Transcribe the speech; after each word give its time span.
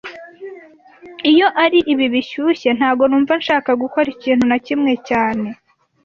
Iyo 1.31 1.47
ari 1.63 1.79
ibi 1.91 2.05
bishyushye, 2.13 2.69
ntago 2.77 3.03
numva 3.09 3.33
nshaka 3.41 3.69
gukora 3.81 4.07
ikintu 4.15 4.43
na 4.51 4.57
kimwe 4.65 4.93
cyane 5.09 5.47